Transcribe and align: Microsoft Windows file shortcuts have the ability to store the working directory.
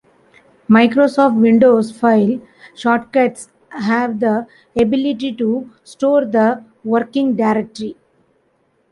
Microsoft 0.67 1.35
Windows 1.39 1.91
file 1.95 2.41
shortcuts 2.73 3.49
have 3.69 4.19
the 4.19 4.47
ability 4.75 5.31
to 5.31 5.69
store 5.83 6.25
the 6.25 6.63
working 6.83 7.35
directory. 7.35 7.95